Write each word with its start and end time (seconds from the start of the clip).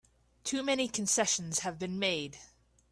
Too 0.43 0.63
many 0.63 0.87
concessions 0.87 1.59
have 1.59 1.77
been 1.77 1.99
made! 1.99 2.39